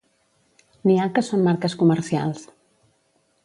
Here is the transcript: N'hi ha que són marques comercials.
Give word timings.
N'hi 0.87 0.95
ha 1.01 1.05
que 1.17 1.23
són 1.29 1.45
marques 1.49 1.77
comercials. 1.83 2.43